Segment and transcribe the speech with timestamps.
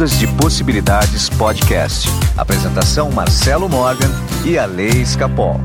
[0.00, 2.08] Ondas de Possibilidades Podcast.
[2.34, 4.10] Apresentação Marcelo Morgan
[4.46, 5.60] e a Lei Escapol.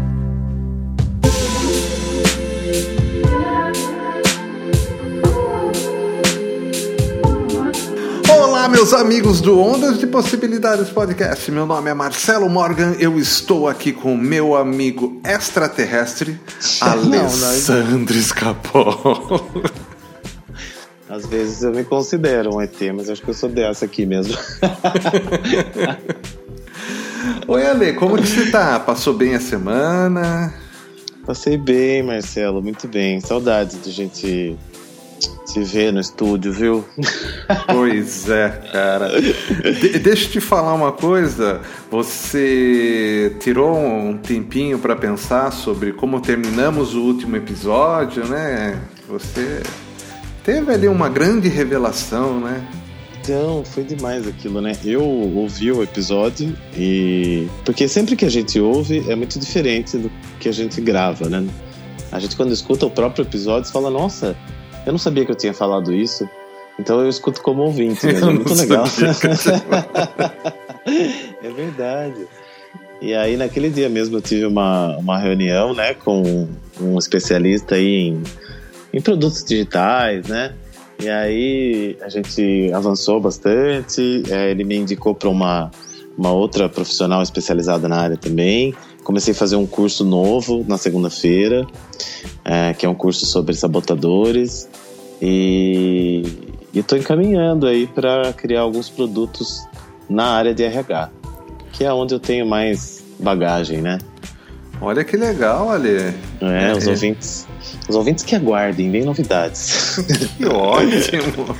[8.29, 11.49] Olá, meus amigos do Ondas de Possibilidades Podcast.
[11.49, 12.93] Meu nome é Marcelo Morgan.
[12.99, 16.37] Eu estou aqui com meu amigo extraterrestre,
[16.81, 19.49] Alessandro Escapol.
[21.09, 24.35] Às vezes eu me considero um ET, mas acho que eu sou dessa aqui mesmo.
[27.47, 28.79] Oi, Ale, como que você tá?
[28.79, 30.51] Passou bem a semana?
[31.25, 33.21] Passei bem, Marcelo, muito bem.
[33.21, 34.57] Saudades de gente
[35.45, 36.85] se ver no estúdio, viu?
[37.67, 39.21] Pois é, cara.
[39.21, 41.61] De deixa eu te falar uma coisa.
[41.91, 48.81] Você tirou um tempinho para pensar sobre como terminamos o último episódio, né?
[49.07, 49.61] Você
[50.45, 52.65] teve ali uma grande revelação, né?
[53.19, 54.73] Então, foi demais aquilo, né?
[54.85, 57.47] Eu ouvi o episódio e.
[57.65, 61.43] Porque sempre que a gente ouve é muito diferente do que a gente grava, né?
[62.11, 64.37] A gente, quando escuta o próprio episódio, fala: Nossa,
[64.85, 66.29] eu não sabia que eu tinha falado isso.
[66.79, 68.19] Então eu escuto como ouvinte, né?
[68.21, 68.85] É muito legal.
[71.41, 72.27] é verdade.
[73.01, 76.47] E aí, naquele dia mesmo, eu tive uma, uma reunião né, com
[76.79, 78.23] um especialista aí em,
[78.95, 80.53] em produtos digitais, né?
[81.03, 84.23] E aí a gente avançou bastante.
[84.29, 85.69] É, ele me indicou para uma,
[86.17, 88.73] uma outra profissional especializada na área também.
[89.03, 91.67] Comecei a fazer um curso novo na segunda-feira,
[92.45, 94.69] é, que é um curso sobre sabotadores.
[95.21, 96.23] E
[96.73, 99.67] estou encaminhando aí para criar alguns produtos
[100.09, 101.11] na área de RH,
[101.73, 103.97] que é onde eu tenho mais bagagem, né?
[104.81, 106.13] Olha que legal, Ale.
[106.41, 106.73] É, é.
[106.73, 107.45] os ouvintes.
[107.87, 109.97] Os ouvintes que aguardem, vem novidades.
[110.37, 111.55] que ótimo!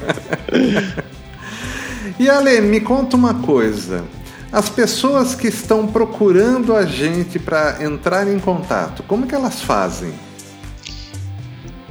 [2.20, 4.04] e Ale, me conta uma coisa.
[4.52, 10.12] As pessoas que estão procurando a gente para entrar em contato, como que elas fazem?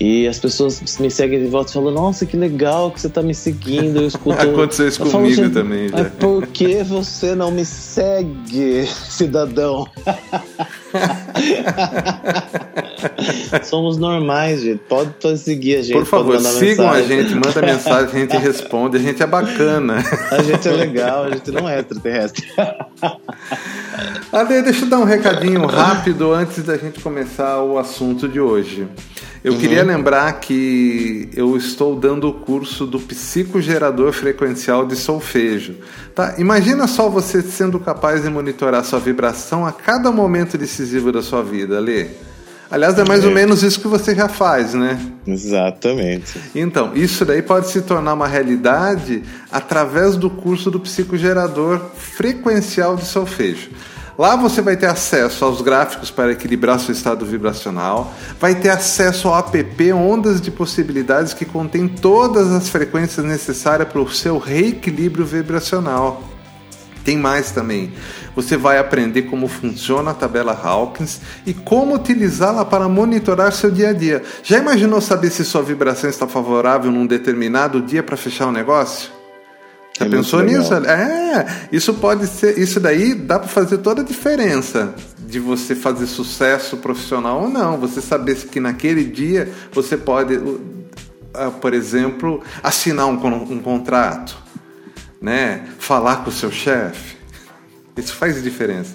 [0.00, 3.20] E as pessoas me seguem de volta e falam: Nossa, que legal que você está
[3.20, 4.00] me seguindo.
[4.00, 4.38] Eu escuto.
[4.40, 5.88] Aconteceu isso eu comigo falo, também.
[5.88, 6.04] Já.
[6.04, 9.88] Por que você não me segue, cidadão?
[13.64, 14.80] Somos normais, gente.
[14.88, 15.94] Pode, seguir a gente.
[15.94, 17.18] Por favor, sigam mensagem.
[17.18, 18.96] a gente, manda mensagem, a gente responde.
[18.96, 20.02] A gente é bacana.
[20.30, 22.46] A gente é legal, a gente não é extraterrestre.
[24.32, 28.86] Ade, deixa eu dar um recadinho rápido antes da gente começar o assunto de hoje.
[29.48, 29.60] Eu uhum.
[29.60, 35.76] queria lembrar que eu estou dando o curso do psicogerador frequencial de solfejo.
[36.14, 36.34] Tá?
[36.36, 41.42] Imagina só você sendo capaz de monitorar sua vibração a cada momento decisivo da sua
[41.42, 42.08] vida, Lê.
[42.70, 43.26] Aliás, é mais é.
[43.26, 45.00] ou menos isso que você já faz, né?
[45.26, 46.38] Exatamente.
[46.54, 53.06] Então, isso daí pode se tornar uma realidade através do curso do psicogerador frequencial de
[53.06, 53.70] solfejo.
[54.18, 59.28] Lá você vai ter acesso aos gráficos para equilibrar seu estado vibracional, vai ter acesso
[59.28, 65.24] ao app Ondas de Possibilidades que contém todas as frequências necessárias para o seu reequilíbrio
[65.24, 66.20] vibracional.
[67.04, 67.92] Tem mais também.
[68.34, 73.90] Você vai aprender como funciona a tabela Hawkins e como utilizá-la para monitorar seu dia
[73.90, 74.24] a dia.
[74.42, 78.52] Já imaginou saber se sua vibração está favorável num determinado dia para fechar o um
[78.52, 79.17] negócio?
[79.98, 80.74] Já é pensou nisso?
[80.74, 86.06] É, isso pode ser, isso daí dá para fazer toda a diferença de você fazer
[86.06, 87.76] sucesso profissional ou não.
[87.78, 93.14] Você saber que naquele dia você pode, uh, por exemplo, assinar um,
[93.52, 94.36] um contrato,
[95.20, 95.66] né?
[95.78, 97.16] Falar com o seu chefe.
[97.96, 98.92] Isso faz diferença.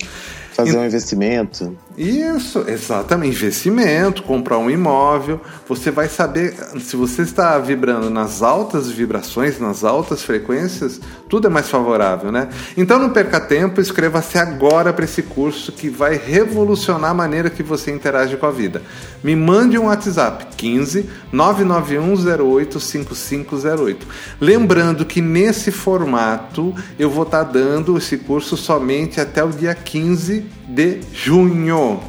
[0.53, 1.77] Fazer um investimento.
[1.97, 3.35] Isso, exatamente.
[3.35, 5.39] Investimento, comprar um imóvel.
[5.67, 10.99] Você vai saber se você está vibrando nas altas vibrações, nas altas frequências,
[11.29, 12.49] tudo é mais favorável, né?
[12.75, 17.61] Então não perca tempo, inscreva-se agora para esse curso que vai revolucionar a maneira que
[17.61, 18.81] você interage com a vida.
[19.23, 24.07] Me mande um WhatsApp 15 99108 5508.
[24.41, 30.62] Lembrando que nesse formato eu vou estar dando esse curso somente até o dia 15
[30.67, 31.99] de junho.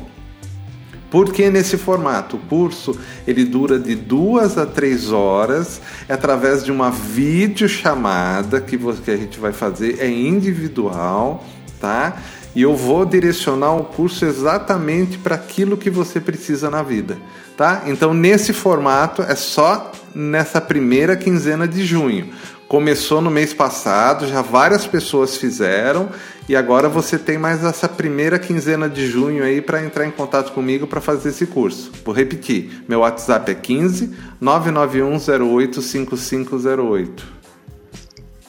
[1.14, 2.36] Por que nesse formato?
[2.36, 8.76] O curso ele dura de duas a três horas, é através de uma videochamada que,
[8.76, 11.44] que a gente vai fazer, é individual,
[11.80, 12.16] tá?
[12.52, 17.16] E eu vou direcionar o curso exatamente para aquilo que você precisa na vida,
[17.56, 17.84] tá?
[17.86, 22.30] Então nesse formato é só nessa primeira quinzena de junho.
[22.68, 26.08] Começou no mês passado, já várias pessoas fizeram
[26.48, 30.52] e agora você tem mais essa primeira quinzena de junho aí para entrar em contato
[30.52, 31.92] comigo para fazer esse curso.
[32.04, 37.26] Vou repetir, meu WhatsApp é 15 99108 5508.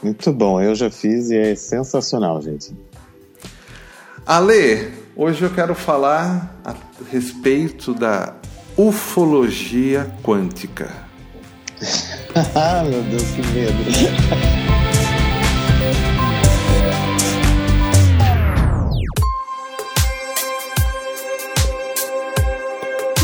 [0.01, 2.73] Muito bom, eu já fiz e é sensacional, gente.
[4.25, 6.73] Ale, hoje eu quero falar a
[7.11, 8.33] respeito da
[8.77, 10.91] ufologia quântica.
[12.55, 13.73] ah, meu Deus, que medo.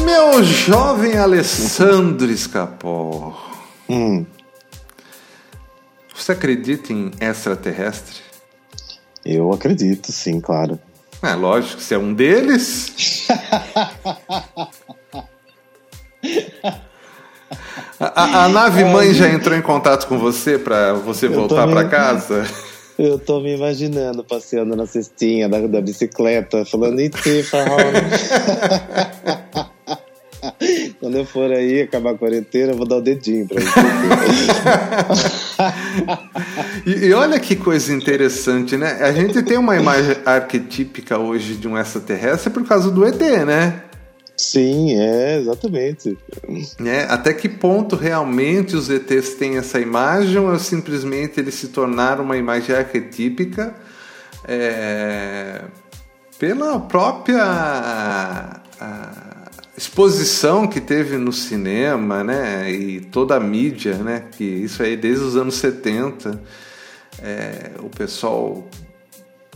[0.03, 3.33] Meu jovem Alessandro Escapol.
[3.89, 4.25] Hum.
[6.13, 8.17] Você acredita em extraterrestre?
[9.23, 10.77] Eu acredito, sim, claro.
[11.21, 13.27] É lógico, você é um deles.
[17.99, 22.45] A, a, nave mãe já entrou em contato com você para você voltar para casa?
[22.97, 27.43] Eu tô me imaginando passeando na cestinha da, da bicicleta, falando em ti,
[30.99, 33.79] Quando eu for aí acabar a quarentena, eu vou dar o dedinho pra você.
[36.89, 38.99] e, e olha que coisa interessante, né?
[39.01, 43.81] A gente tem uma imagem arquetípica hoje de um extraterrestre por causa do ET, né?
[44.41, 46.17] Sim, é, exatamente.
[46.83, 52.23] É, até que ponto realmente os ETs têm essa imagem ou simplesmente eles se tornaram
[52.23, 53.75] uma imagem arquetípica
[54.47, 55.61] é,
[56.39, 58.63] pela própria
[59.77, 65.23] exposição que teve no cinema, né, e toda a mídia, né, que isso aí desde
[65.23, 66.41] os anos 70,
[67.21, 68.67] é, o pessoal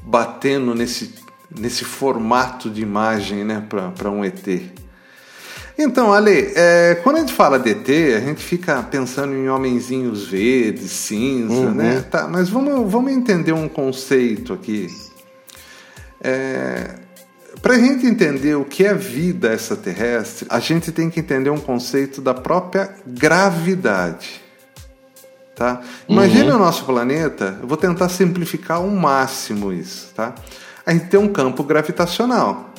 [0.04, 1.25] batendo nesse
[1.60, 4.48] nesse formato de imagem né, para um ET.
[5.78, 10.25] Então, Ale, é, quando a gente fala de ET, a gente fica pensando em homenzinhos
[10.25, 11.74] verdes, cinza, uhum.
[11.74, 12.06] né?
[12.10, 14.88] Tá, mas vamos, vamos entender um conceito aqui.
[16.22, 16.96] É,
[17.62, 21.60] para a gente entender o que é vida extraterrestre, a gente tem que entender um
[21.60, 24.42] conceito da própria gravidade.
[25.56, 25.81] Tá?
[26.08, 26.56] Imagine uhum.
[26.58, 30.12] o nosso planeta, eu vou tentar simplificar ao máximo isso.
[30.13, 30.36] Tá?
[30.86, 32.70] A gente tem um campo gravitacional.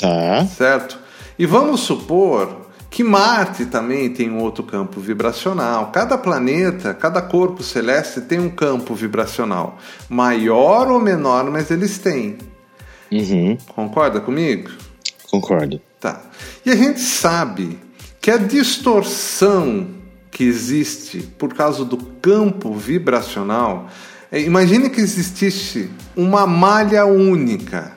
[0.00, 0.46] Tá.
[0.46, 0.98] Certo?
[1.38, 5.90] E vamos supor que Marte também tem um outro campo vibracional.
[5.92, 9.78] Cada planeta, cada corpo celeste tem um campo vibracional.
[10.08, 12.38] Maior ou menor, mas eles têm.
[13.12, 13.58] Uhum.
[13.74, 14.70] Concorda comigo?
[15.30, 15.80] Concordo.
[16.00, 16.22] Tá.
[16.64, 17.78] E a gente sabe
[18.20, 19.88] que a distorção
[20.30, 23.88] que existe por causa do campo vibracional
[24.32, 27.92] imagine que existisse uma malha única,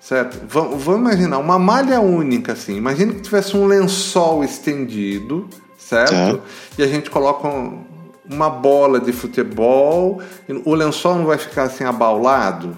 [0.00, 0.38] certo?
[0.46, 2.76] Vamos, imaginar uma malha única assim.
[2.76, 6.42] Imagine que tivesse um lençol estendido, certo?
[6.78, 6.80] É.
[6.80, 7.84] E a gente coloca um,
[8.28, 10.20] uma bola de futebol.
[10.64, 12.76] O lençol não vai ficar assim abaulado?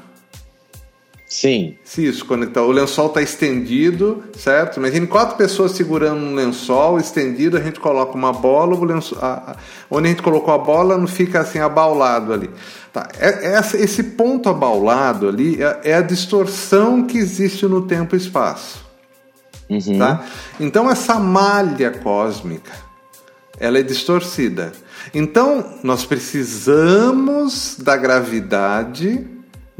[1.32, 1.78] Sim.
[1.96, 4.76] Isso, quando tá, o lençol está estendido, certo?
[4.76, 9.52] Imagine quatro pessoas segurando um lençol estendido, a gente coloca uma bola, o lençol, a,
[9.52, 9.56] a,
[9.90, 12.50] onde a gente colocou a bola não fica assim abaulado ali.
[12.92, 13.08] Tá.
[13.18, 18.18] É, é, esse ponto abaulado ali é, é, a distorção que existe no tempo e
[18.18, 18.84] espaço.
[19.70, 19.98] Uhum.
[19.98, 20.22] Tá?
[20.60, 22.72] Então essa malha cósmica,
[23.58, 24.70] ela é distorcida.
[25.14, 29.31] Então nós precisamos da gravidade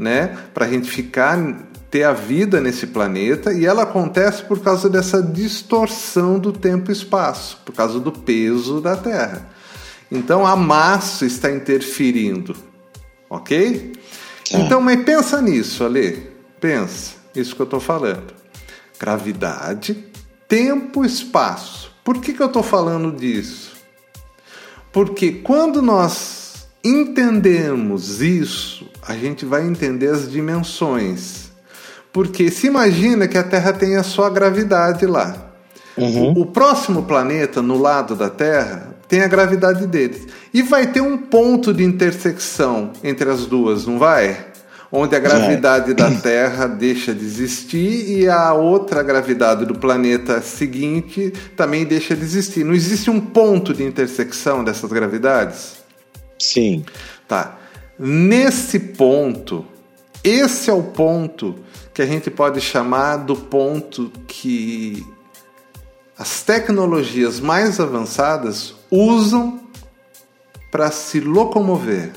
[0.03, 0.37] né?
[0.53, 1.37] Para a gente ficar
[1.89, 6.91] ter a vida nesse planeta e ela acontece por causa dessa distorção do tempo e
[6.91, 9.47] espaço, por causa do peso da Terra.
[10.11, 12.55] Então a massa está interferindo,
[13.29, 13.93] ok?
[14.51, 14.57] É.
[14.57, 16.31] Então, mas pensa nisso, Ale.
[16.59, 18.33] Pensa, isso que eu estou falando.
[18.99, 20.05] Gravidade,
[20.47, 21.91] tempo, espaço.
[22.03, 23.71] Por que, que eu estou falando disso?
[24.91, 31.51] Porque quando nós entendemos isso, a gente vai entender as dimensões.
[32.11, 35.51] Porque se imagina que a Terra tem a sua gravidade lá.
[35.97, 36.33] Uhum.
[36.33, 40.27] O, o próximo planeta, no lado da Terra, tem a gravidade deles.
[40.53, 44.47] E vai ter um ponto de intersecção entre as duas, não vai?
[44.91, 45.93] Onde a gravidade é.
[45.95, 52.23] da Terra deixa de existir e a outra gravidade do planeta seguinte também deixa de
[52.23, 52.63] existir.
[52.63, 55.77] Não existe um ponto de intersecção dessas gravidades?
[56.39, 56.85] Sim.
[57.27, 57.57] Tá.
[57.97, 59.65] Nesse ponto,
[60.23, 61.55] esse é o ponto
[61.93, 65.05] que a gente pode chamar do ponto que
[66.17, 69.61] as tecnologias mais avançadas usam
[70.71, 72.11] para se locomover.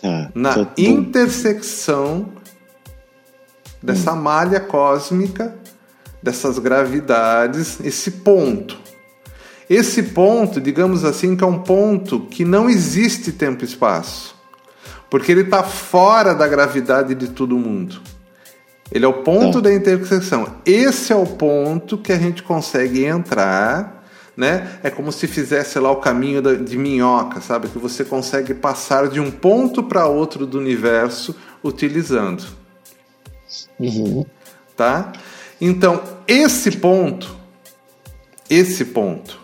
[0.00, 2.32] Tá, na intersecção
[3.82, 4.22] dessa hum.
[4.22, 5.54] malha cósmica,
[6.22, 8.83] dessas gravidades, esse ponto.
[9.68, 14.34] Esse ponto, digamos assim, que é um ponto que não existe tempo e espaço,
[15.08, 18.00] porque ele está fora da gravidade de todo mundo.
[18.92, 19.68] Ele é o ponto tá.
[19.68, 20.56] da intersecção.
[20.66, 24.04] Esse é o ponto que a gente consegue entrar,
[24.36, 24.78] né?
[24.82, 27.68] É como se fizesse lá o caminho de minhoca, sabe?
[27.68, 32.44] Que você consegue passar de um ponto para outro do universo utilizando.
[33.78, 34.26] Uhum.
[34.76, 35.12] Tá?
[35.60, 37.34] Então, esse ponto,
[38.50, 39.40] esse ponto,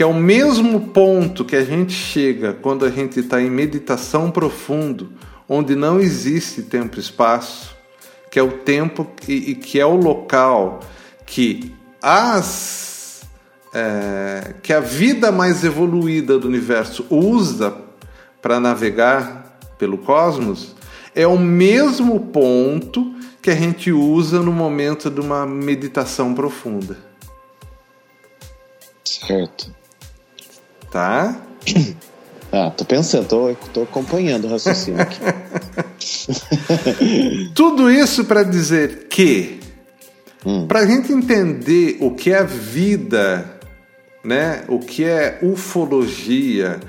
[0.00, 4.30] que é o mesmo ponto que a gente chega quando a gente está em meditação
[4.30, 5.12] profundo,
[5.46, 7.76] onde não existe tempo e espaço,
[8.30, 10.80] que é o tempo e, e que é o local
[11.26, 13.20] que as
[13.74, 17.76] é, que a vida mais evoluída do universo usa
[18.40, 20.74] para navegar pelo cosmos
[21.14, 26.96] é o mesmo ponto que a gente usa no momento de uma meditação profunda.
[29.04, 29.78] Certo.
[30.90, 31.36] Tá?
[32.52, 35.20] Ah, tô pensando, tô, tô acompanhando o raciocínio aqui.
[37.54, 39.60] Tudo isso para dizer que,
[40.44, 40.66] hum.
[40.66, 43.60] para a gente entender o que é vida,
[44.24, 46.80] né, o que é ufologia,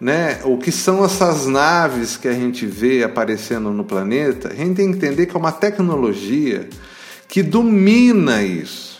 [0.00, 4.76] né, o que são essas naves que a gente vê aparecendo no planeta, a gente
[4.76, 6.66] tem que entender que é uma tecnologia
[7.28, 8.99] que domina isso.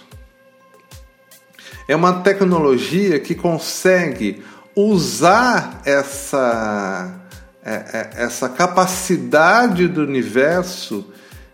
[1.88, 4.42] É uma tecnologia que consegue
[4.74, 7.20] usar essa
[7.62, 11.04] é, é, essa capacidade do universo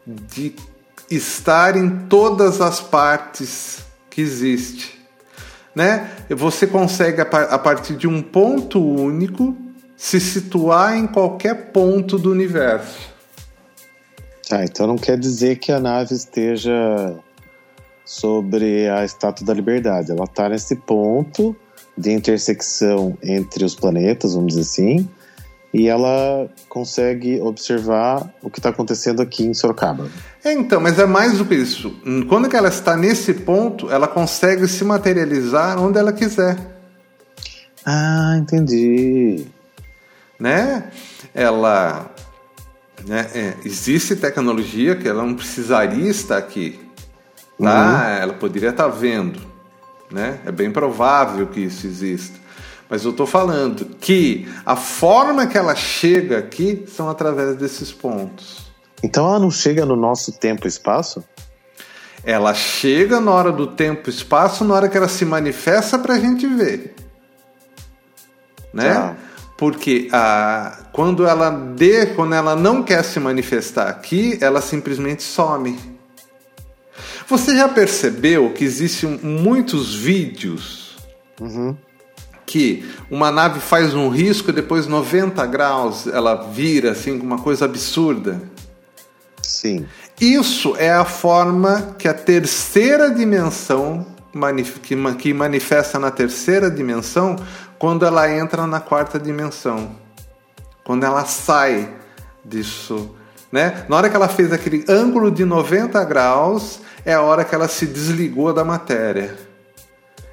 [0.07, 0.55] de
[1.11, 4.97] estar em todas as partes que existe.
[5.75, 6.09] Né?
[6.31, 9.57] Você consegue, a partir de um ponto único,
[9.97, 13.15] se situar em qualquer ponto do universo.
[14.51, 17.19] Ah, então não quer dizer que a nave esteja
[18.07, 20.13] sobre a Estátua da Liberdade.
[20.13, 21.55] Ela está nesse ponto
[21.99, 25.09] de intersecção entre os planetas, vamos dizer assim,
[25.75, 30.09] e ela consegue observar o que está acontecendo aqui em Sorocaba.
[30.45, 31.95] É, então, mas é mais do que isso.
[32.29, 36.57] Quando que ela está nesse ponto, ela consegue se materializar onde ela quiser.
[37.85, 39.47] Ah, entendi.
[40.39, 40.91] Né?
[41.35, 42.11] Ela.
[43.07, 46.86] Né, é, existe tecnologia que ela não precisaria estar aqui.
[47.63, 48.17] Tá?
[48.19, 48.23] Uhum.
[48.23, 49.41] Ela poderia estar vendo.
[50.11, 50.39] Né?
[50.45, 52.39] É bem provável que isso exista.
[52.89, 58.67] Mas eu estou falando que a forma que ela chega aqui são através desses pontos.
[59.03, 61.25] Então ela não chega no nosso tempo e espaço?
[62.25, 66.15] Ela chega na hora do tempo e espaço, na hora que ela se manifesta para
[66.15, 66.95] a gente ver.
[68.73, 68.95] Né?
[68.95, 69.17] Tá.
[69.57, 75.96] Porque a, quando ela dê, quando ela não quer se manifestar aqui, ela simplesmente some.
[77.29, 80.97] Você já percebeu que existem muitos vídeos
[81.41, 81.77] uhum
[82.47, 87.65] que uma nave faz um risco e depois 90 graus ela vira assim uma coisa
[87.65, 88.41] absurda.
[89.43, 89.85] Sim.
[90.21, 94.07] Isso é a forma que a terceira dimensão
[95.19, 97.37] que manifesta na terceira dimensão
[97.79, 99.97] quando ela entra na quarta dimensão.
[100.85, 101.93] Quando ela sai
[102.45, 103.11] disso,
[103.51, 103.85] né?
[103.89, 107.69] Na hora que ela fez aquele ângulo de 90 graus, é a hora que ela
[107.69, 109.47] se desligou da matéria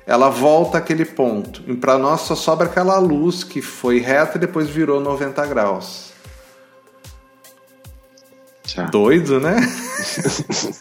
[0.05, 1.63] ela volta àquele ponto.
[1.67, 6.11] E para nós só sobra aquela luz que foi reta e depois virou 90 graus.
[8.63, 8.89] Tchau.
[8.89, 9.55] Doido, né?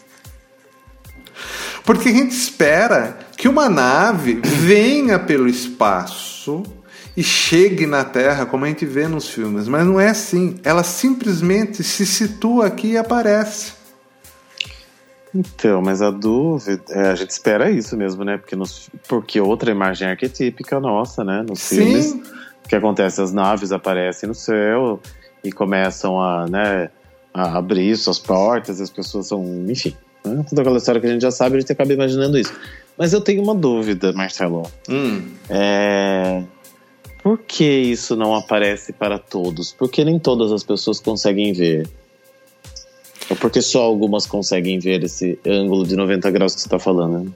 [1.83, 6.63] Porque a gente espera que uma nave venha pelo espaço
[7.15, 10.59] e chegue na Terra, como a gente vê nos filmes, mas não é assim.
[10.63, 13.82] Ela simplesmente se situa aqui e aparece.
[15.33, 18.37] Então, mas a dúvida, é, a gente espera isso mesmo, né?
[18.37, 21.43] Porque, nos, porque outra imagem arquetípica nossa, né?
[21.47, 21.77] Nos Sim.
[21.77, 22.11] filmes,
[22.63, 23.21] o que acontece?
[23.21, 24.99] As naves aparecem no céu
[25.43, 26.89] e começam a, né,
[27.33, 30.45] a abrir suas portas, as pessoas são, enfim, né?
[30.47, 32.53] toda aquela história que a gente já sabe, a gente acaba imaginando isso.
[32.97, 34.63] Mas eu tenho uma dúvida, Marcelo.
[34.87, 35.31] Hum.
[35.49, 36.43] É...
[37.23, 39.71] Por que isso não aparece para todos?
[39.71, 41.89] Por que nem todas as pessoas conseguem ver?
[43.29, 47.25] Ou porque só algumas conseguem ver esse ângulo de 90 graus que você está falando?
[47.25, 47.31] Né?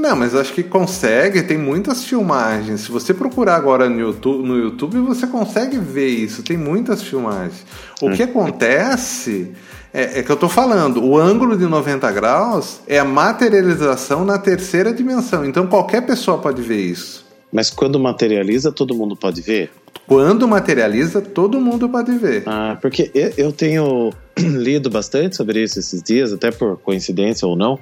[0.00, 2.82] Não, mas acho que consegue, tem muitas filmagens.
[2.82, 7.66] Se você procurar agora no YouTube, no YouTube você consegue ver isso, tem muitas filmagens.
[8.00, 9.52] O que acontece
[9.92, 14.38] é, é que eu estou falando, o ângulo de 90 graus é a materialização na
[14.38, 15.44] terceira dimensão.
[15.44, 17.26] Então qualquer pessoa pode ver isso.
[17.52, 19.70] Mas quando materializa, todo mundo pode ver?
[20.06, 22.44] Quando materializa, todo mundo pode ver.
[22.46, 24.12] Ah, porque eu tenho
[24.56, 27.78] lido bastante sobre isso esses dias, até por coincidência ou não.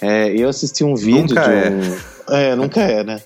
[0.00, 2.34] É, eu assisti um vídeo nunca de um.
[2.34, 2.50] É.
[2.50, 3.20] é, nunca é, né?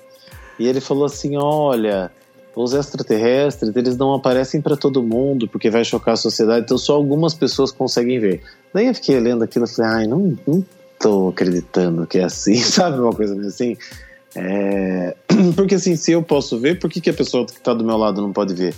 [0.58, 2.10] E ele falou assim: olha,
[2.54, 6.94] os extraterrestres eles não aparecem para todo mundo porque vai chocar a sociedade, então só
[6.94, 8.42] algumas pessoas conseguem ver.
[8.72, 10.64] Daí eu fiquei lendo aquilo e falei: ai, não, não
[10.98, 13.00] tô acreditando que é assim, sabe?
[13.00, 13.76] Uma coisa assim.
[14.36, 15.16] É...
[15.56, 17.96] Porque assim, se eu posso ver, por que, que a pessoa que está do meu
[17.96, 18.74] lado não pode ver?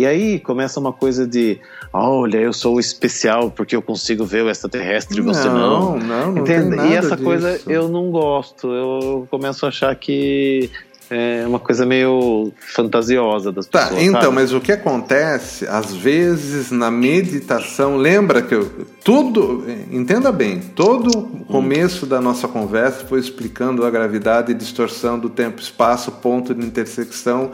[0.00, 1.58] E aí começa uma coisa de,
[1.92, 5.98] olha, eu sou especial porque eu consigo ver o extraterrestre e você não.
[5.98, 6.32] não.
[6.32, 7.22] Não, não E essa disso.
[7.22, 8.72] coisa eu não gosto.
[8.72, 10.70] Eu começo a achar que
[11.10, 14.02] é uma coisa meio fantasiosa das Tá, pessoas.
[14.02, 14.34] então, sabe?
[14.34, 18.70] mas o que acontece, às vezes, na meditação, lembra que eu,
[19.02, 25.18] tudo, entenda bem, todo o começo da nossa conversa foi explicando a gravidade e distorção
[25.18, 27.50] do tempo-espaço, ponto de intersecção,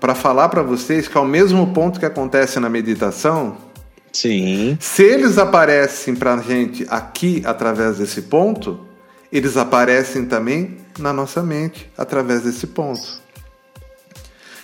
[0.00, 3.58] para falar para vocês que ao mesmo ponto que acontece na meditação,
[4.10, 4.78] Sim.
[4.80, 8.80] se eles aparecem para a gente aqui através desse ponto,
[9.30, 13.22] eles aparecem também na nossa mente através desse ponto.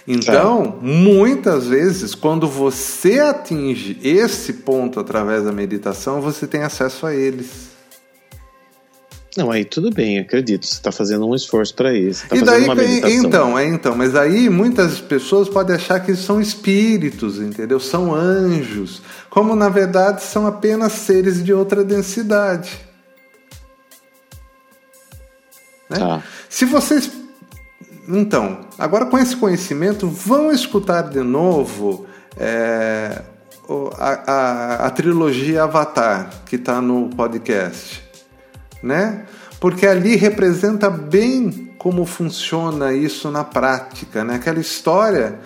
[0.07, 7.15] Então, muitas vezes, quando você atinge esse ponto através da meditação, você tem acesso a
[7.15, 7.71] eles.
[9.37, 10.67] Não, aí tudo bem, acredito.
[10.67, 12.27] Você está fazendo um esforço para isso.
[12.29, 12.67] Tá e daí,
[13.13, 17.79] então, é então, mas aí muitas pessoas podem achar que são espíritos, entendeu?
[17.79, 22.90] São anjos, como na verdade são apenas seres de outra densidade.
[25.91, 25.99] Né?
[25.99, 26.23] Tá.
[26.49, 27.11] Se vocês.
[28.09, 33.23] Então, agora com esse conhecimento, vão escutar de novo é,
[33.99, 38.03] a, a- a trilogia Avatar, que está no podcast.
[38.83, 39.25] Né?
[39.61, 44.25] Porque ali representa bem como funciona isso na prática.
[44.25, 44.37] Né?
[44.37, 45.39] Aquela história,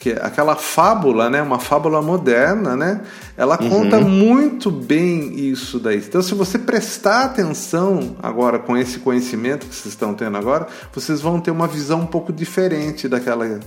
[0.00, 1.42] que, aquela fábula, né?
[1.42, 3.02] uma fábula moderna, né?
[3.36, 5.98] ela conta muito bem isso daí.
[5.98, 11.20] Então, se você prestar atenção agora com esse conhecimento que vocês estão tendo agora, vocês
[11.20, 13.60] vão ter uma visão um pouco diferente daquela,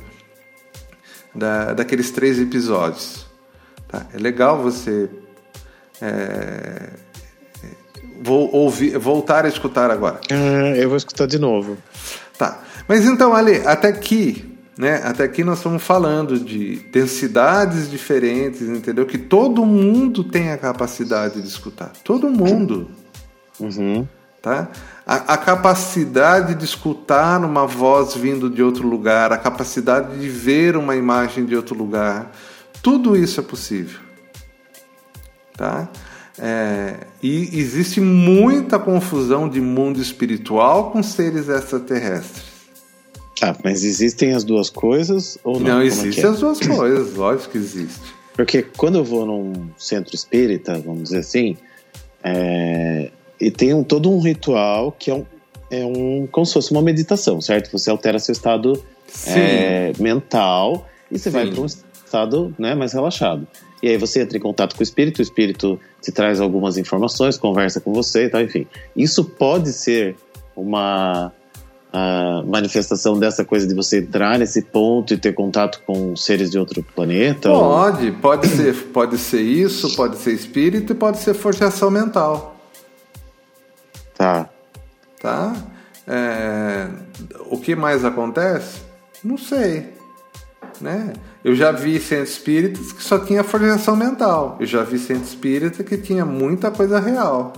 [1.36, 3.28] da, daqueles três episódios.
[3.88, 4.08] Tá?
[4.12, 5.08] É legal você
[6.02, 6.89] é,
[8.24, 10.19] vou ouvir, voltar a escutar agora.
[10.32, 11.78] Ah, eu vou escutar de novo.
[12.39, 12.60] Tá.
[12.88, 15.02] Mas então, Ale, até aqui, né?
[15.04, 19.06] Até aqui nós estamos falando de densidades diferentes, entendeu?
[19.06, 21.92] Que todo mundo tem a capacidade de escutar.
[22.04, 22.90] Todo mundo.
[23.60, 24.08] Uhum.
[24.42, 24.70] Tá?
[25.06, 30.76] A, a capacidade de escutar uma voz vindo de outro lugar, a capacidade de ver
[30.76, 32.32] uma imagem de outro lugar,
[32.82, 34.00] tudo isso é possível.
[35.56, 35.88] Tá?
[36.38, 42.53] É, e existe muita confusão de mundo espiritual com seres extraterrestres.
[43.39, 45.76] Tá, mas existem as duas coisas ou não?
[45.76, 46.28] Não, é existem é?
[46.28, 48.00] as duas coisas, lógico que existe.
[48.34, 51.58] Porque quando eu vou num centro espírita, vamos dizer assim,
[52.24, 55.26] é, e tem um, todo um ritual que é um,
[55.69, 57.72] é um como se fosse uma meditação, certo?
[57.72, 58.82] Você altera seu estado
[59.28, 61.52] é, mental e você vai Sim.
[61.52, 63.48] para um estado né, mais relaxado.
[63.82, 67.38] E aí você entra em contato com o espírito, o espírito te traz algumas informações,
[67.38, 68.65] conversa com você e tal, enfim.
[68.96, 70.15] Isso pode ser
[70.56, 71.34] uma
[71.94, 76.58] ah, manifestação dessa coisa de você entrar nesse ponto e ter contato com seres de
[76.58, 77.52] outro planeta?
[77.52, 82.56] ou- Pode, pode ser, pode ser isso, pode ser espírito e pode ser forçação mental.
[84.18, 84.50] Tá.
[85.22, 85.56] tá?
[86.08, 86.88] É,
[87.50, 88.82] o que mais acontece?
[89.24, 89.94] Não sei.
[90.82, 91.14] Né?
[91.44, 94.58] Eu já vi centros espíritas que só tinha forjação mental.
[94.60, 97.54] Eu já vi centro espírita que tinha muita coisa real.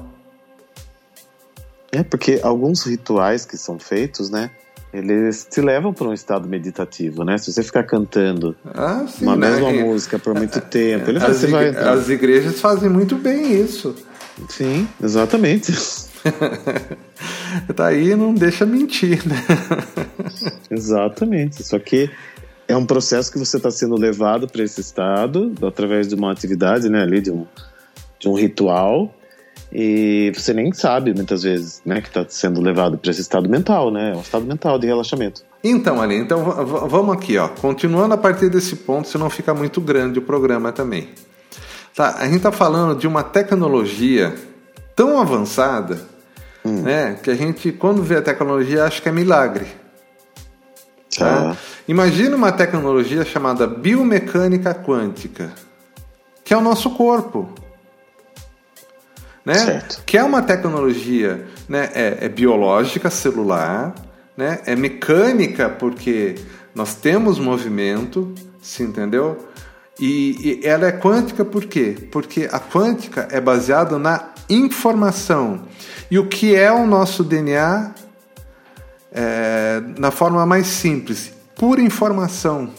[1.96, 4.52] É, porque alguns rituais que são feitos, né?
[4.94, 7.38] Eles te levam para um estado meditativo, né?
[7.38, 9.50] Se você ficar cantando Ah, sim, uma né?
[9.52, 13.60] mesma E- música por muito tempo, ele As, vai igre- as igrejas fazem muito bem
[13.62, 13.94] isso.
[14.50, 15.74] Sim, exatamente.
[17.76, 19.36] Tá aí, não deixa mentir, né?
[20.70, 21.64] exatamente.
[21.64, 22.10] Só que
[22.68, 26.90] é um processo que você está sendo levado para esse estado através de uma atividade,
[26.90, 27.46] né, ali de um,
[28.20, 29.14] de um ritual
[29.72, 33.92] e você nem sabe muitas vezes, né, que está sendo levado para esse estado mental,
[33.92, 35.44] né, é um estado mental de relaxamento.
[35.64, 36.44] Então, ali, então
[36.88, 41.10] vamos aqui, ó, continuando a partir desse ponto, senão fica muito grande o programa também.
[41.96, 44.36] Tá, a gente está falando de uma tecnologia
[44.96, 46.00] tão avançada,
[46.64, 46.82] hum.
[46.82, 49.66] né, que a gente quando vê a tecnologia acha que é milagre.
[51.18, 51.52] Tá?
[51.52, 51.58] Ah.
[51.88, 55.52] Imagina uma tecnologia chamada biomecânica quântica,
[56.44, 57.50] que é o nosso corpo.
[59.46, 59.54] Né?
[59.54, 60.04] Certo.
[60.06, 61.90] Que é uma tecnologia né?
[61.94, 63.94] é, é biológica, celular,
[64.36, 64.60] né?
[64.66, 66.36] é mecânica, porque
[66.74, 69.48] nós temos movimento, se entendeu?
[70.00, 71.96] E, e, ela é quântica por quê?
[72.12, 75.64] Porque a quântica é baseada na informação.
[76.10, 77.92] E o que é o nosso DNA
[79.12, 82.70] é, na forma mais simples, pura informação.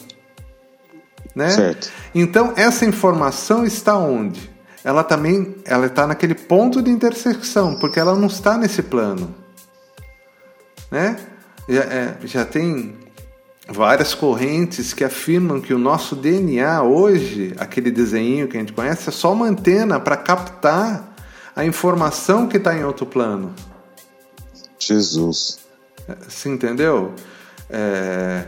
[1.34, 1.48] Né?
[1.50, 1.90] Certo.
[2.14, 4.55] Então essa informação está onde?
[4.86, 9.34] Ela também ela está naquele ponto de intersecção, porque ela não está nesse plano.
[10.88, 11.16] Né?
[11.68, 12.96] Já, é, já tem
[13.68, 19.08] várias correntes que afirmam que o nosso DNA hoje, aquele desenho que a gente conhece,
[19.08, 21.16] é só uma antena para captar
[21.56, 23.52] a informação que está em outro plano.
[24.78, 25.58] Jesus.
[26.28, 27.12] Você entendeu?
[27.68, 28.44] É,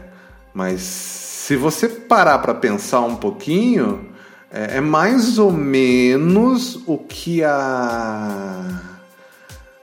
[0.54, 4.16] mas se você parar para pensar um pouquinho,
[4.50, 8.64] é, é, mais ou menos o que a,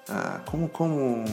[0.09, 1.23] a como como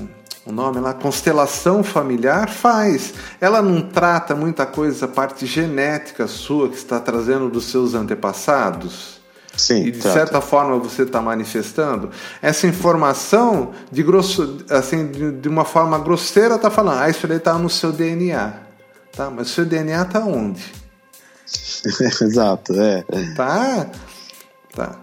[0.44, 3.14] o nome lá, constelação familiar faz.
[3.40, 9.20] Ela não trata muita coisa, a parte genética sua que está trazendo dos seus antepassados.
[9.56, 10.18] Sim, e de trata.
[10.18, 16.70] certa forma você está manifestando essa informação de grosso, assim, de, uma forma grosseira está
[16.70, 18.54] falando, ah, isso aí está no seu DNA,
[19.14, 19.30] tá?
[19.30, 20.81] Mas o seu DNA está onde?
[22.22, 23.04] Exato, é.
[23.34, 23.90] Tá,
[24.74, 25.02] tá.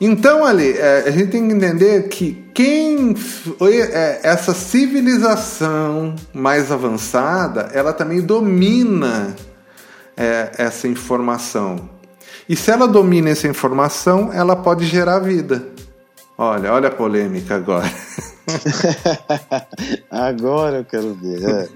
[0.00, 3.14] Então, ali, é, a gente tem que entender que quem
[3.62, 9.34] é, essa civilização mais avançada, ela também domina
[10.16, 11.88] é, essa informação.
[12.46, 15.66] E se ela domina essa informação, ela pode gerar vida.
[16.36, 17.90] Olha, olha a polêmica agora.
[20.10, 21.42] agora eu quero ver.
[21.42, 21.68] É.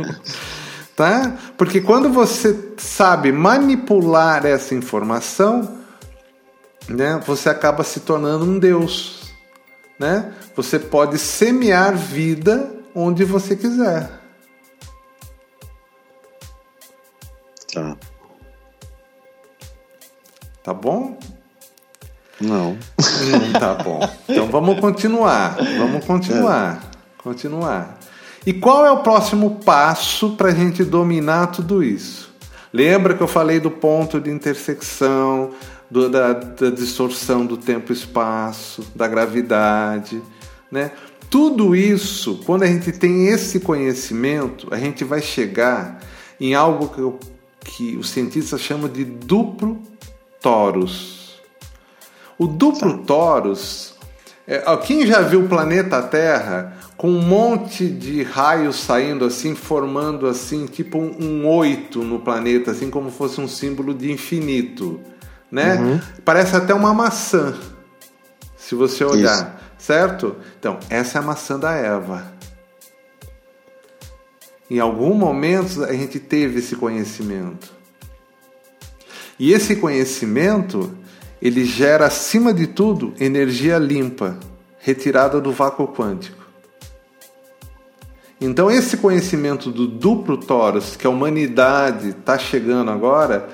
[1.00, 1.34] tá?
[1.56, 5.78] Porque quando você sabe manipular essa informação,
[6.86, 9.32] né, você acaba se tornando um Deus.
[9.98, 10.30] Né?
[10.54, 14.10] Você pode semear vida onde você quiser.
[17.72, 17.96] Tá.
[20.62, 21.18] Tá bom?
[22.38, 22.76] Não.
[22.76, 24.00] Não tá bom.
[24.28, 25.56] Então vamos continuar.
[25.78, 26.82] Vamos continuar.
[26.90, 27.22] É.
[27.22, 27.99] Continuar.
[28.46, 32.30] E qual é o próximo passo para a gente dominar tudo isso?
[32.72, 35.50] Lembra que eu falei do ponto de intersecção,
[35.90, 40.22] do, da, da distorção do tempo e espaço, da gravidade,
[40.70, 40.92] né?
[41.28, 46.00] Tudo isso, quando a gente tem esse conhecimento, a gente vai chegar
[46.40, 47.20] em algo que, eu,
[47.60, 49.80] que os cientistas chamam de duplo
[50.40, 51.40] torus.
[52.38, 53.94] O duplo torus,
[54.46, 60.26] é, quem já viu o planeta Terra com um monte de raios saindo assim, formando
[60.26, 65.00] assim, tipo um, um oito no planeta, assim como fosse um símbolo de infinito
[65.50, 65.74] né?
[65.74, 66.00] Uhum.
[66.24, 67.54] Parece até uma maçã,
[68.56, 69.86] se você olhar, Isso.
[69.86, 70.36] certo?
[70.58, 72.32] Então, essa é a maçã da Eva.
[74.70, 77.72] Em algum momento a gente teve esse conhecimento.
[79.38, 80.94] E esse conhecimento,
[81.42, 84.38] ele gera acima de tudo energia limpa,
[84.78, 86.39] retirada do vácuo quântico.
[88.40, 93.48] Então esse conhecimento do duplo torus que a humanidade está chegando agora,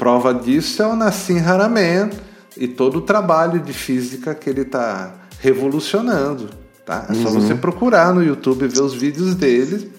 [0.00, 2.08] Prova disso é o Nassim Haramein
[2.56, 6.48] e todo o trabalho de física que ele está revolucionando.
[6.86, 7.04] Tá?
[7.10, 7.34] É só uhum.
[7.38, 9.92] você procurar no YouTube e ver os vídeos dele.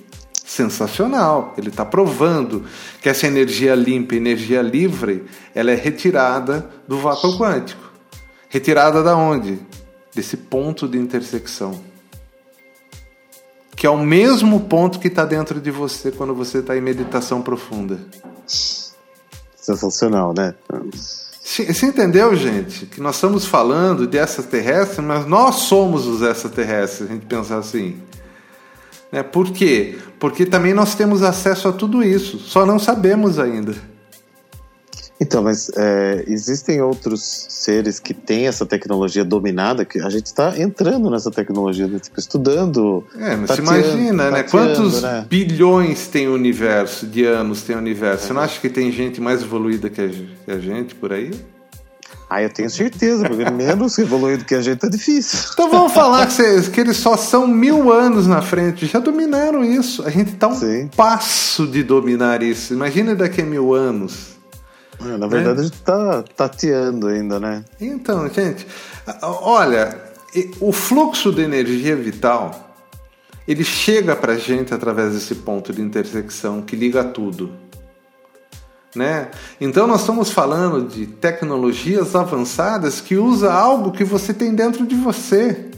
[0.43, 1.53] Sensacional.
[1.55, 2.65] Ele está provando
[2.99, 7.91] que essa energia limpa, energia livre, ela é retirada do vácuo quântico.
[8.49, 9.59] Retirada da onde?
[10.15, 11.79] Desse ponto de intersecção.
[13.75, 17.41] Que é o mesmo ponto que está dentro de você quando você está em meditação
[17.41, 17.99] profunda.
[19.55, 20.53] Sensacional, né?
[21.41, 22.85] Você entendeu, gente?
[22.85, 28.01] Que nós estamos falando de extraterrestres, mas nós somos os extraterrestres, a gente pensar assim.
[29.11, 29.21] Né?
[29.21, 29.97] Por quê?
[30.19, 33.75] Porque também nós temos acesso a tudo isso, só não sabemos ainda.
[35.21, 40.57] Então, mas é, existem outros seres que têm essa tecnologia dominada, que a gente está
[40.57, 41.99] entrando nessa tecnologia, né?
[41.99, 43.05] tipo, estudando.
[43.15, 44.41] É, mas tateando, imagina, né?
[44.41, 45.23] Quantos né?
[45.29, 48.23] bilhões tem o universo, de anos tem o universo?
[48.23, 48.27] É.
[48.27, 51.29] Você não acha que tem gente mais evoluída que a, que a gente por aí?
[52.27, 55.51] Ah, eu tenho certeza, porque menos evoluído que a gente é difícil.
[55.53, 59.63] Então vamos falar que, cês, que, eles só são mil anos na frente, já dominaram
[59.63, 60.01] isso.
[60.03, 60.89] A gente está um Sim.
[60.97, 62.73] passo de dominar isso.
[62.73, 64.40] Imagina daqui a mil anos.
[65.05, 65.61] É, na verdade, né?
[65.61, 67.63] a gente está tateando ainda, né?
[67.79, 68.67] Então, gente,
[69.21, 69.97] olha,
[70.59, 72.71] o fluxo de energia vital
[73.47, 77.51] ele chega para a gente através desse ponto de intersecção que liga tudo.
[78.95, 79.29] Né?
[79.59, 84.95] Então nós estamos falando de tecnologias avançadas que usa algo que você tem dentro de
[84.95, 85.70] você.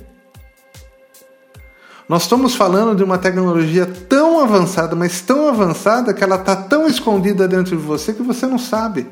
[2.07, 6.85] Nós estamos falando de uma tecnologia tão avançada, mas tão avançada que ela está tão
[6.87, 9.07] escondida dentro de você que você não sabe.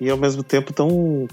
[0.00, 1.28] E ao mesmo tempo tão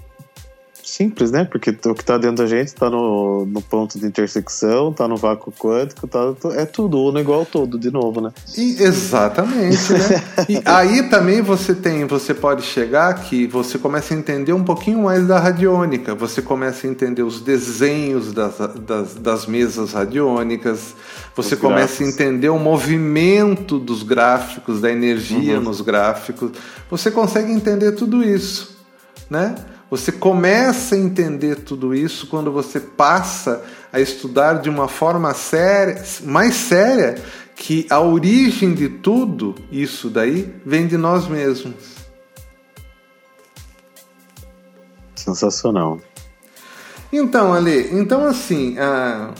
[0.85, 1.45] simples, né?
[1.45, 5.17] Porque o que está dentro da gente está no, no ponto de intersecção, está no
[5.17, 8.31] vácuo quântico, tá, é tudo, ou no igual todo, de novo, né?
[8.57, 10.23] E, exatamente, né?
[10.47, 15.03] e aí também você tem, você pode chegar que você começa a entender um pouquinho
[15.03, 20.95] mais da radiônica, você começa a entender os desenhos das, das, das mesas radiônicas,
[21.35, 25.63] você começa a entender o movimento dos gráficos, da energia uhum.
[25.63, 26.51] nos gráficos,
[26.89, 28.77] você consegue entender tudo isso,
[29.29, 29.55] né?
[29.95, 36.03] Você começa a entender tudo isso quando você passa a estudar de uma forma séria,
[36.23, 37.15] mais séria,
[37.55, 41.95] que a origem de tudo isso daí vem de nós mesmos.
[45.15, 46.01] Sensacional.
[47.09, 49.33] Então, Ale, então assim, a,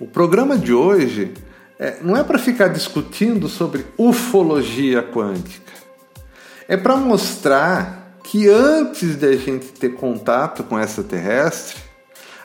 [0.00, 1.32] o programa de hoje
[1.78, 5.72] é, não é para ficar discutindo sobre ufologia quântica.
[6.66, 11.80] É para mostrar que antes da gente ter contato com essa terrestre,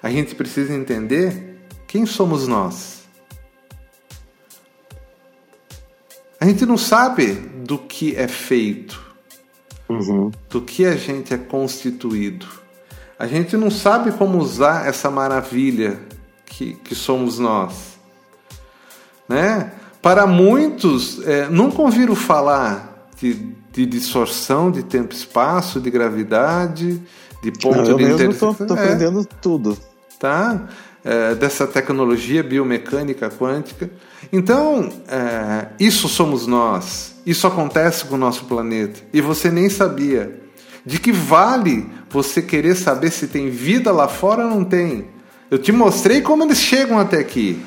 [0.03, 2.99] a gente precisa entender quem somos nós.
[6.39, 9.01] A gente não sabe do que é feito,
[9.87, 10.31] uhum.
[10.49, 12.45] do que a gente é constituído.
[13.17, 15.99] A gente não sabe como usar essa maravilha
[16.45, 17.97] que, que somos nós.
[19.27, 19.71] Né?
[20.01, 27.01] Para muitos, é, nunca ouviram falar de de distorção de tempo e espaço, de gravidade,
[27.41, 28.51] de ponto Não, eu de intersecção.
[28.51, 29.77] Estou é, aprendendo tudo.
[30.19, 30.67] Tá?
[31.01, 33.89] É, dessa tecnologia biomecânica quântica.
[34.33, 37.15] Então, é, isso somos nós.
[37.25, 38.99] Isso acontece com o nosso planeta.
[39.13, 40.41] E você nem sabia.
[40.85, 45.07] De que vale você querer saber se tem vida lá fora ou não tem?
[45.49, 47.63] Eu te mostrei como eles chegam até aqui.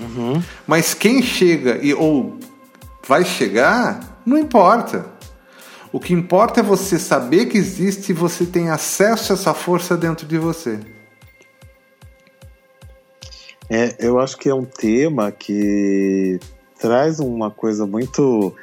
[0.00, 0.42] Uhum.
[0.66, 2.36] Mas quem chega e ou
[3.06, 5.19] vai chegar, não importa.
[5.92, 9.96] O que importa é você saber que existe e você tem acesso a essa força
[9.96, 10.78] dentro de você.
[13.68, 16.38] É, eu acho que é um tema que
[16.78, 18.54] traz uma coisa muito.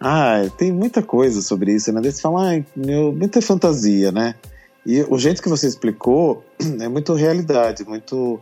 [0.00, 2.02] Ah, tem muita coisa sobre isso, né?
[2.02, 4.34] Você fala, ah, meu, muita fantasia, né?
[4.84, 6.42] E o jeito que você explicou
[6.80, 8.40] é muito realidade, muito.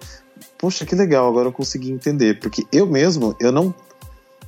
[0.57, 2.39] Poxa, que legal, agora eu consegui entender.
[2.39, 3.75] Porque eu mesmo, eu não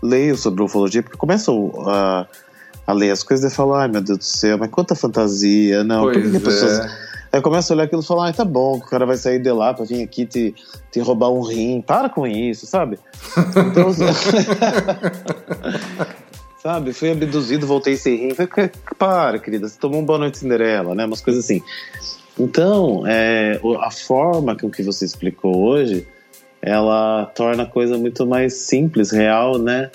[0.03, 1.55] leio sobre ufologia, porque começa a.
[1.55, 2.52] Uh,
[2.87, 6.03] a ler as coisas e falar, ai meu Deus do céu, mas quanta fantasia, não,
[6.03, 6.81] pois por que, que pessoas.
[6.81, 7.13] É.
[7.33, 9.51] Aí começa a olhar aquilo e falar, ai tá bom, o cara vai sair de
[9.51, 10.55] lá pra vir aqui te,
[10.91, 12.99] te roubar um rim, para com isso, sabe?
[13.71, 13.91] Então,
[16.63, 20.95] sabe, fui abduzido, voltei sem rim, falei, para, querida, você tomou um boa noite Cinderela,
[20.95, 21.07] né?
[21.07, 21.63] Umas coisas assim.
[22.39, 26.07] Então, é, a forma com que você explicou hoje,
[26.61, 29.91] ela torna a coisa muito mais simples, real, né?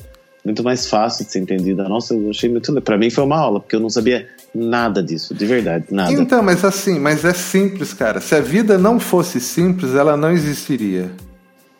[0.47, 1.87] Muito mais fácil de ser entendida.
[1.89, 2.81] Nossa, eu achei muito.
[2.81, 6.11] Para mim foi uma aula, porque eu não sabia nada disso, de verdade, nada.
[6.13, 8.21] Então, mas assim, mas é simples, cara.
[8.21, 11.11] Se a vida não fosse simples, ela não existiria.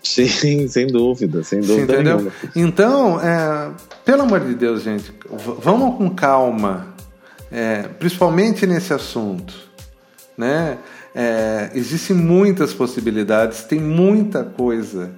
[0.03, 2.17] Sim, sem dúvida, sem dúvida entendeu?
[2.17, 2.31] Nenhuma.
[2.55, 3.71] Então, é,
[4.03, 5.13] pelo amor de Deus, gente,
[5.63, 6.87] vamos com calma,
[7.49, 9.53] é, principalmente nesse assunto,
[10.37, 10.77] né?
[11.15, 15.09] É, existem muitas possibilidades, tem muita coisa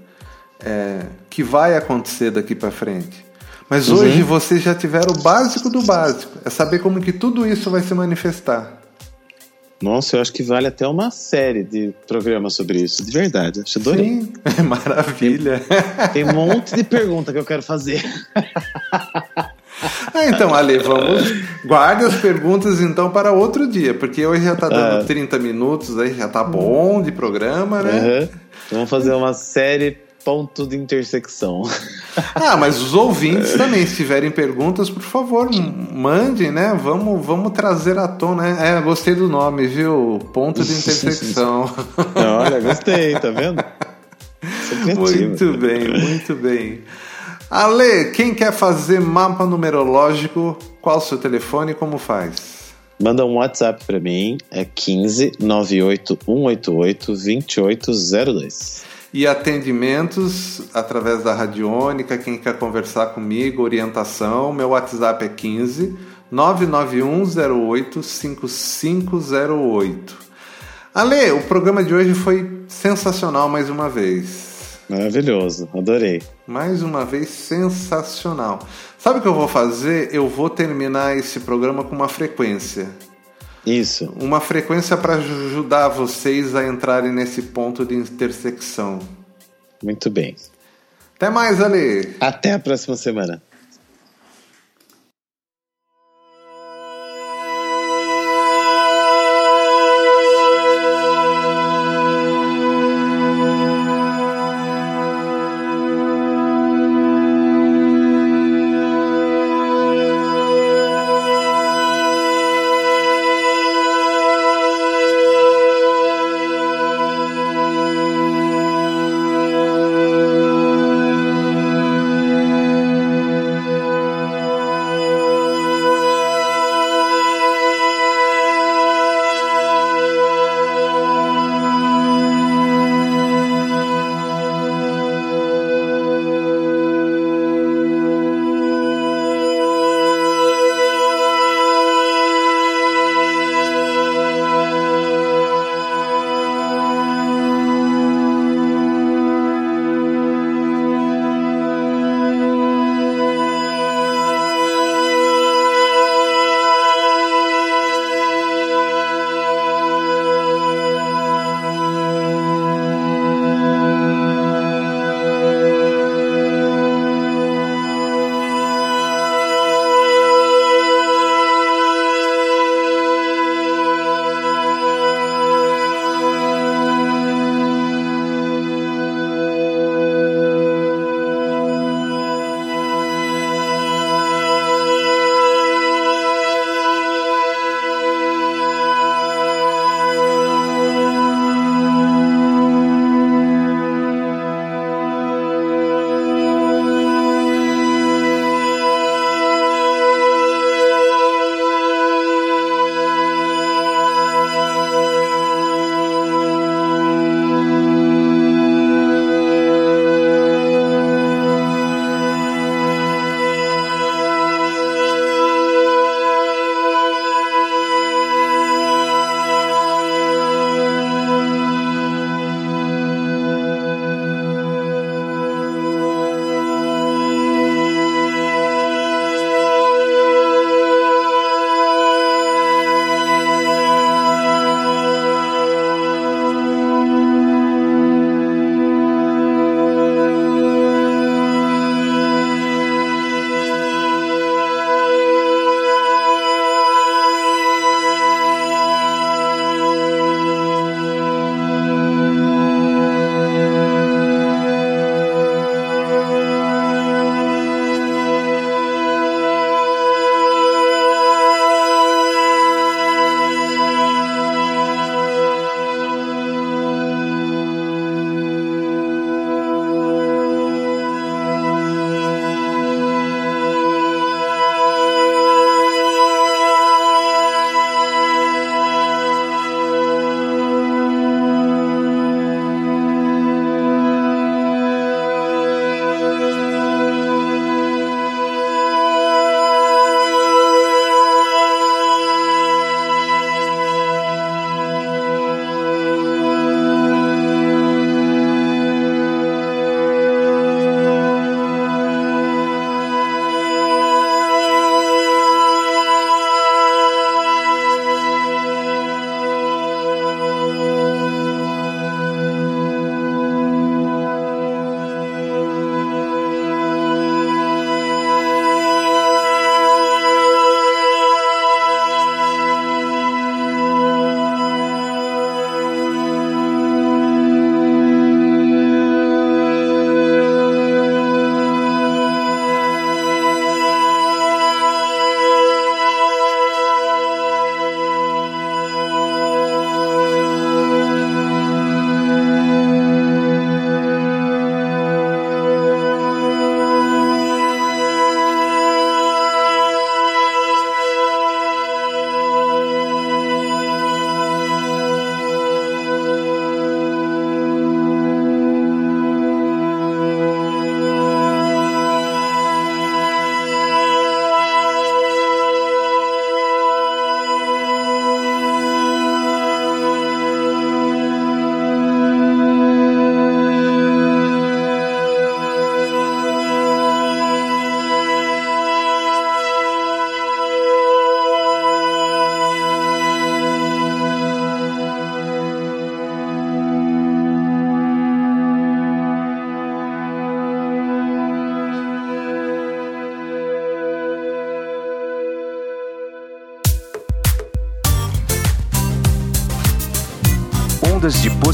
[0.63, 3.28] é, que vai acontecer daqui para frente.
[3.69, 3.99] Mas uhum.
[3.99, 6.39] hoje vocês já tiveram o básico do básico.
[6.43, 8.79] É saber como que tudo isso vai se manifestar.
[9.81, 13.61] Nossa, eu acho que vale até uma série de programas sobre isso, de verdade.
[13.61, 14.05] Acho adorei.
[14.05, 15.59] Sim, é maravilha.
[15.59, 18.03] Tem, tem um monte de pergunta que eu quero fazer.
[20.13, 21.23] Ah, então, Ale, vamos.
[21.63, 25.39] Guarde as perguntas então para outro dia, porque hoje já está dando 30 ah.
[25.39, 28.19] minutos, aí já tá bom de programa, né?
[28.19, 28.29] Uhum.
[28.71, 29.97] Vamos fazer uma série
[30.29, 31.63] ponto de intersecção.
[32.35, 35.49] Ah, mas os ouvintes também, se tiverem perguntas, por favor,
[35.93, 36.77] mandem, né?
[36.81, 38.43] Vamos, vamos trazer à tona.
[38.43, 38.77] Né?
[38.77, 40.19] É, gostei do nome, viu?
[40.33, 41.73] Ponto de intersecção.
[42.15, 43.63] Olha, gostei, tá vendo?
[44.97, 46.81] Muito bem, muito bem.
[47.49, 52.73] Ale, quem quer fazer mapa numerológico, qual o seu telefone e como faz?
[53.01, 62.17] Manda um WhatsApp para mim, é 15 98 188 2802 e atendimentos através da radiônica.
[62.17, 65.97] Quem quer conversar comigo, orientação, meu WhatsApp é 15
[66.31, 70.29] 99108 5508.
[70.93, 74.49] Ale, o programa de hoje foi sensacional mais uma vez.
[74.89, 76.21] Maravilhoso, adorei.
[76.47, 78.59] Mais uma vez sensacional.
[78.97, 80.09] Sabe o que eu vou fazer?
[80.13, 82.89] Eu vou terminar esse programa com uma frequência.
[83.65, 84.11] Isso.
[84.19, 88.99] Uma frequência para ajudar vocês a entrarem nesse ponto de intersecção.
[89.83, 90.35] Muito bem.
[91.15, 92.15] Até mais, Ale.
[92.19, 93.41] Até a próxima semana.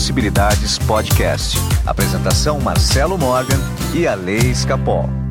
[0.06, 1.58] Possibilidades Podcast.
[1.84, 3.58] Apresentação Marcelo Morgan
[3.92, 5.25] e a Lei.